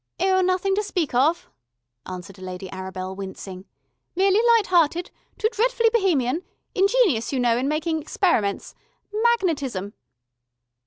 "Oh, 0.19 0.41
nothing 0.41 0.73
to 0.73 0.81
speak 0.81 1.13
of," 1.13 1.47
answered 2.07 2.39
Lady 2.39 2.67
Arabel, 2.73 3.15
wincing. 3.15 3.65
"Merely 4.15 4.41
lighthearted... 4.57 5.11
too 5.37 5.47
dretfully 5.51 5.91
Bohemian... 5.93 6.41
ingenious, 6.73 7.31
you 7.31 7.39
know, 7.39 7.55
in 7.55 7.67
making 7.67 8.01
experiments... 8.01 8.73
magnetism...." 9.13 9.93